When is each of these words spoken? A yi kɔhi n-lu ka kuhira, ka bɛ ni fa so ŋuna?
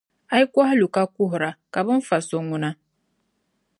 A 0.33 0.35
yi 0.39 0.45
kɔhi 0.53 0.73
n-lu 0.75 0.87
ka 0.95 1.03
kuhira, 1.15 1.49
ka 1.73 1.79
bɛ 1.85 1.93
ni 1.97 2.05
fa 2.09 2.17
so 2.27 2.37
ŋuna? 2.49 2.69